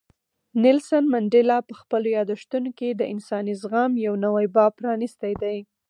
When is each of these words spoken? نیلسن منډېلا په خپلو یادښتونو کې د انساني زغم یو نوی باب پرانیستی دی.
نیلسن 0.63 1.03
منډېلا 1.13 1.57
په 1.67 1.73
خپلو 1.81 2.07
یادښتونو 2.17 2.69
کې 2.79 2.89
د 2.93 3.01
انساني 3.13 3.53
زغم 3.61 3.91
یو 4.05 4.13
نوی 4.25 4.45
باب 4.55 4.71
پرانیستی 4.79 5.33
دی. 5.41 5.57